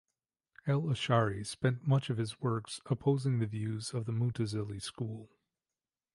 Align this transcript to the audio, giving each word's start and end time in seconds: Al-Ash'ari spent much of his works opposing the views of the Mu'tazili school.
Al-Ash'ari 0.65 1.45
spent 1.45 1.85
much 1.85 2.09
of 2.09 2.17
his 2.17 2.41
works 2.41 2.81
opposing 2.87 3.37
the 3.37 3.45
views 3.45 3.93
of 3.93 4.05
the 4.05 4.11
Mu'tazili 4.11 4.81
school. 4.81 5.29